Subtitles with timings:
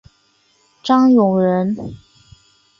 [0.81, 1.75] 张永人。